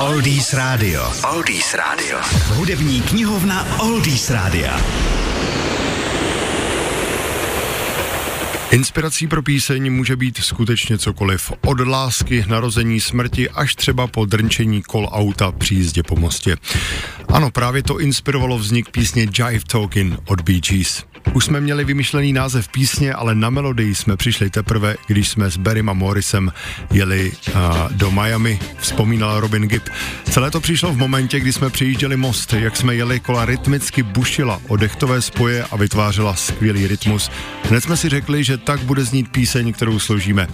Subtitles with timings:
[0.00, 1.12] Oldies Radio.
[1.34, 2.18] Oldies Radio.
[2.56, 4.80] Hudební knihovna Oldies Rádia.
[8.70, 11.52] Inspirací pro píseň může být skutečně cokoliv.
[11.66, 16.56] Od lásky, narození, smrti až třeba po drnčení kol auta při jízdě po mostě.
[17.28, 21.09] Ano, právě to inspirovalo vznik písně Jive Talking od Bee Gees.
[21.32, 25.56] Už jsme měli vymyšlený název písně, ale na melodii jsme přišli teprve, když jsme s
[25.56, 26.52] Barrym a Morrisem
[26.92, 27.54] jeli uh,
[27.90, 29.88] do Miami, vzpomínal Robin Gibb.
[30.30, 34.60] Celé to přišlo v momentě, kdy jsme přijížděli most, jak jsme jeli, kola rytmicky bušila
[34.68, 37.30] o dechtové spoje a vytvářela skvělý rytmus.
[37.64, 40.48] Hned jsme si řekli, že tak bude znít píseň, kterou složíme.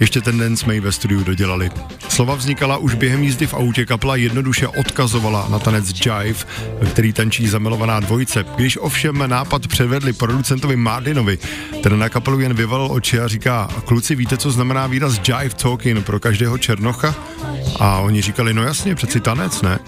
[0.00, 1.70] Ještě ten den jsme ji ve studiu dodělali.
[2.08, 6.44] Slova vznikala už během jízdy v autě, kapla jednoduše odkazovala na tanec Jive,
[6.90, 8.44] který tančí zamilovaná dvojice.
[8.56, 11.38] Když ovšem nápad převedli producentovi Martinovi,
[11.82, 16.04] ten na kapelu jen vyvalil oči a říká, kluci, víte, co znamená výraz Jive Talking
[16.04, 17.14] pro každého černocha?
[17.80, 19.78] A oni říkali, no jasně, přeci tanec, ne?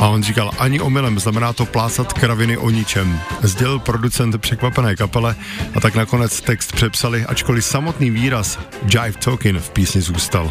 [0.00, 3.20] A on říkal, ani omylem, znamená to plácat kraviny o ničem.
[3.42, 5.36] Sdělil producent překvapené kapele
[5.74, 10.50] a tak nakonec text přepsali, ačkoliv samotný výraz Jive Talking v písni zůstal.